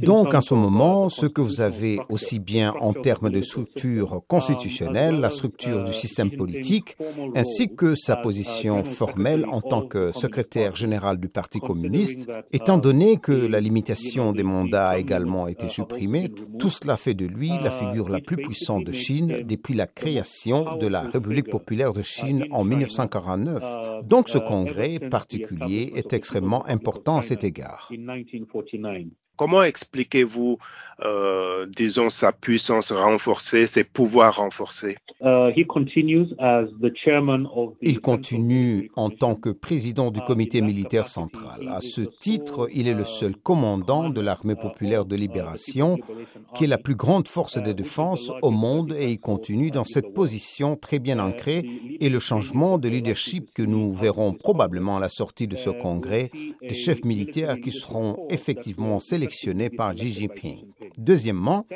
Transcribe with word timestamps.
Donc, 0.00 0.34
en 0.34 0.40
ce 0.40 0.54
moment, 0.54 1.08
ce 1.08 1.26
que 1.26 1.40
vous 1.40 1.60
avez 1.60 1.98
aussi 2.08 2.38
bien 2.38 2.74
en 2.80 2.92
termes 2.92 3.30
de 3.30 3.40
structure 3.40 4.22
constitutionnelle, 4.26 5.20
la 5.20 5.30
structure 5.30 5.84
du 5.84 5.92
système 5.92 6.30
politique, 6.30 6.96
ainsi 7.34 7.74
que 7.74 7.94
sa 7.94 8.16
position 8.16 8.84
formelle 8.84 9.46
en 9.50 9.60
tant 9.60 9.86
que 9.86 10.12
secrétaire 10.12 10.74
général 10.76 11.18
du 11.18 11.28
Parti 11.28 11.60
communiste, 11.60 12.30
étant 12.52 12.78
donné 12.78 13.16
que 13.16 13.32
la 13.32 13.60
limitation 13.60 14.32
des 14.32 14.42
mandats 14.42 14.90
a 14.90 14.98
également 14.98 15.48
été 15.48 15.68
supprimée, 15.68 16.30
tout 16.58 16.70
cela 16.70 16.96
fait 16.96 17.14
de 17.14 17.26
lui 17.26 17.50
la 17.62 17.70
figure 17.70 18.08
la 18.08 18.20
plus 18.20 18.36
puissante 18.36 18.84
de 18.84 18.92
Chine 18.92 19.44
depuis 19.44 19.74
la 19.74 19.86
création 19.86 20.76
de 20.76 20.86
la 20.86 21.02
République 21.02 21.50
populaire 21.50 21.92
de 21.92 22.02
Chine 22.02 22.46
en 22.50 22.64
1949. 22.64 23.62
Donc 24.04 24.28
ce 24.28 24.38
congrès 24.38 24.98
particulier 24.98 25.92
est 25.94 26.12
extrêmement 26.12 26.66
important 26.66 27.18
à 27.18 27.22
cet 27.22 27.44
égard. 27.44 27.90
1949 28.06 29.10
Comment 29.40 29.62
expliquez-vous, 29.62 30.58
euh, 31.02 31.64
disons, 31.74 32.10
sa 32.10 32.30
puissance 32.30 32.92
renforcée, 32.92 33.66
ses 33.66 33.84
pouvoirs 33.84 34.36
renforcés? 34.36 34.98
Uh, 35.22 35.50
Il 35.56 35.66
continue 38.00 38.90
en 38.96 39.08
tant 39.08 39.34
que 39.34 39.48
président 39.48 40.10
du 40.10 40.20
comité 40.20 40.60
militaire 40.60 41.06
central. 41.06 41.68
À 41.70 41.80
ce 41.80 42.02
titre, 42.02 42.68
il 42.74 42.86
est 42.86 42.92
le 42.92 43.06
seul 43.06 43.34
commandant 43.34 44.10
de 44.10 44.20
l'armée 44.20 44.56
populaire 44.56 45.06
de 45.06 45.16
libération, 45.16 45.96
qui 46.54 46.64
est 46.64 46.66
la 46.66 46.76
plus 46.76 46.94
grande 46.94 47.26
force 47.26 47.56
de 47.56 47.72
défense 47.72 48.30
au 48.42 48.50
monde, 48.50 48.94
et 48.98 49.10
il 49.10 49.20
continue 49.20 49.70
dans 49.70 49.86
cette 49.86 50.12
position 50.12 50.76
très 50.76 50.98
bien 50.98 51.18
ancrée. 51.18 51.64
Et 51.98 52.10
le 52.10 52.18
changement 52.18 52.76
de 52.76 52.90
leadership 52.90 53.54
que 53.54 53.62
nous 53.62 53.90
verrons 53.94 54.34
probablement 54.34 54.98
à 54.98 55.00
la 55.00 55.08
sortie 55.08 55.48
de 55.48 55.56
ce 55.56 55.70
congrès, 55.70 56.30
des 56.60 56.74
chefs 56.74 57.04
militaires 57.04 57.58
qui 57.58 57.72
seront 57.72 58.26
effectivement 58.28 59.00
sélectionnés 59.00 59.29
par 59.76 59.94
Xi 59.94 60.10
Jinping. 60.10 60.66
Deuxièmement, 60.98 61.66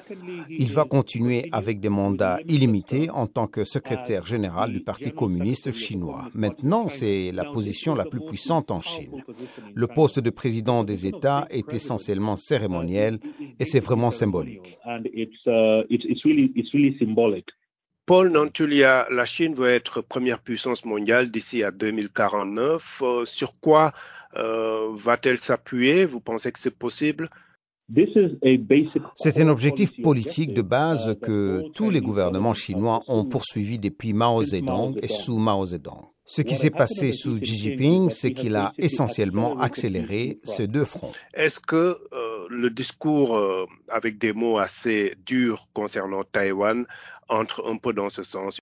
il 0.48 0.73
va 0.73 0.84
continuer 0.84 1.48
avec 1.53 1.81
des 1.81 1.89
mandats 1.89 2.39
illimités 2.47 3.11
en 3.11 3.27
tant 3.27 3.47
que 3.47 3.65
secrétaire 3.65 4.25
général 4.27 4.73
du 4.73 4.81
Parti 4.81 5.12
communiste 5.12 5.73
chinois. 5.73 6.28
Maintenant, 6.34 6.89
c'est 6.89 7.33
la 7.33 7.45
position 7.45 7.95
la 7.95 8.05
plus 8.05 8.20
puissante 8.20 8.70
en 8.70 8.81
Chine. 8.81 9.23
Le 9.75 9.87
poste 9.87 10.20
de 10.20 10.31
président 10.31 10.84
des 10.84 11.06
États 11.06 11.47
est 11.51 11.73
essentiellement 11.73 12.37
cérémoniel 12.37 13.19
et 13.59 13.65
c'est 13.65 13.81
vraiment 13.81 14.11
symbolique. 14.11 14.78
Paul 18.06 18.28
Nantulia, 18.31 19.06
la 19.11 19.25
Chine 19.25 19.55
veut 19.55 19.71
être 19.71 20.03
première 20.03 20.39
puissance 20.41 20.84
mondiale 20.84 21.31
d'ici 21.31 21.62
à 21.62 21.71
2049. 21.71 23.03
Euh, 23.03 23.25
sur 23.25 23.59
quoi 23.61 23.95
euh, 24.37 24.89
va-t-elle 24.93 25.39
s'appuyer? 25.39 26.05
Vous 26.05 26.21
pensez 26.21 26.53
que 26.53 26.59
c'est 26.59 26.77
possible? 26.77 27.31
C'est 29.15 29.41
un 29.41 29.49
objectif 29.49 30.01
politique 30.01 30.55
de 30.55 30.63
base 30.63 31.17
que 31.21 31.69
tous 31.75 31.91
les 31.91 32.01
gouvernements 32.01 32.55
chinois 32.55 33.03
ont 33.09 33.25
poursuivi 33.27 33.79
depuis 33.79 34.15
Mao 34.15 34.43
Zedong 34.43 34.99
et 35.03 35.09
sous 35.09 35.39
Mao 35.39 35.67
Zedong. 35.67 36.14
Ce 36.27 36.41
qui 36.41 36.55
s'est 36.55 36.70
passé 36.70 37.12
sous 37.12 37.39
Xi 37.39 37.56
Jinping, 37.56 38.08
c'est 38.08 38.33
qu'il 38.33 38.56
a 38.56 38.72
essentiellement 38.78 39.58
accéléré 39.58 40.39
ces 40.44 40.66
deux 40.66 40.84
fronts. 40.84 41.12
Est-ce 41.34 41.61
que 41.61 41.77
euh, 42.12 42.47
le 42.48 42.70
discours 42.70 43.36
euh, 43.36 43.66
avec 43.91 44.16
des 44.16 44.33
mots 44.33 44.58
assez 44.58 45.14
durs 45.27 45.69
concernant 45.75 46.25
Taïwan 46.25 46.86
entre 47.28 47.69
un 47.70 47.77
peu 47.77 47.92
dans 47.92 48.08
ce 48.08 48.22
sens? 48.22 48.58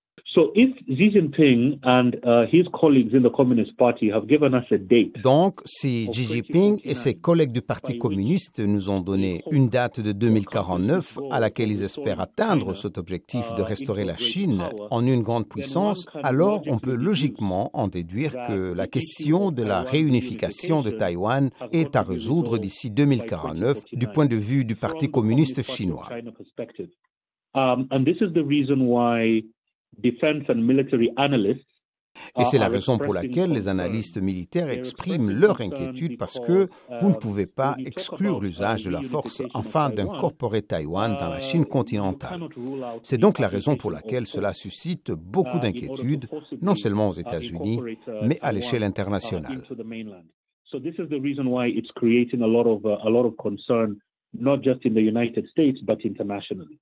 Donc, 5.23 5.61
si 5.67 6.09
Xi 6.11 6.25
Jinping 6.25 6.81
et 6.85 6.95
ses 6.95 7.15
collègues 7.15 7.53
du 7.53 7.61
Parti 7.61 7.99
communiste 7.99 8.61
nous 8.61 8.89
ont 8.89 9.01
donné 9.01 9.43
une 9.51 9.69
date 9.69 10.01
de 10.01 10.13
2049 10.13 11.19
à 11.31 11.39
laquelle 11.39 11.71
ils 11.71 11.83
espèrent 11.83 12.21
atteindre 12.21 12.75
cet 12.75 12.97
objectif 12.99 13.45
de 13.57 13.63
restaurer 13.63 14.05
la 14.05 14.17
Chine 14.17 14.65
en 14.91 15.07
une 15.07 15.23
grande 15.23 15.49
puissance, 15.49 16.07
alors 16.23 16.63
on 16.67 16.79
peut 16.79 16.95
logiquement 16.95 17.52
en 17.53 17.89
déduire 17.89 18.33
que 18.49 18.73
la 18.73 18.87
question 18.87 19.51
de 19.51 19.63
la 19.63 19.83
réunification 19.83 20.83
de 20.83 20.91
Taïwan 20.91 21.51
est 21.73 21.97
à 21.97 22.03
résoudre 22.03 22.59
d'ici 22.59 22.91
2049 22.91 23.85
du 23.93 24.07
point 24.09 24.27
de 24.27 24.37
vue 24.37 24.65
du 24.65 24.77
Parti 24.77 25.11
communiste 25.11 25.63
chinois. 25.63 26.09
Um, 27.55 27.87
et 32.39 32.45
c'est 32.45 32.59
la 32.59 32.69
raison 32.69 32.99
pour 32.99 33.13
laquelle 33.13 33.53
les 33.53 33.69
analystes 33.69 34.21
militaires 34.21 34.71
expriment 34.71 35.31
leur 35.31 35.61
inquiétude 35.61 36.17
parce 36.17 36.41
que 36.41 36.69
vous 37.01 37.11
ne 37.11 37.15
pouvez 37.15 37.47
pas 37.47 37.77
exclure 37.85 38.41
l'usage 38.41 38.85
de 38.85 38.91
la 38.91 39.03
force 39.03 39.43
afin 39.55 39.91
d'incorporer 39.91 40.63
Taïwan 40.63 41.17
dans 41.19 41.29
la 41.29 41.41
Chine 41.41 41.67
continentale. 41.67 42.41
C'est 43.03 43.19
donc 43.19 43.39
la 43.39 43.49
raison 43.49 43.77
pour 43.77 43.91
laquelle 43.91 44.27
cela 44.27 44.53
suscite 44.53 45.13
beaucoup 45.13 45.59
d'inquiétudes, 45.59 46.29
non 46.61 46.75
seulement 46.75 47.09
aux 47.09 47.15
États-Unis, 47.15 47.81
mais 48.23 48.39
à 48.41 48.53
l'échelle 48.53 48.85
internationale. 48.85 49.63
not 54.35 54.63
just 54.63 54.81
in 54.87 54.95
the 54.95 55.03
United 55.03 55.47
States, 55.51 55.79
but 55.85 55.99
internationally. 56.05 56.79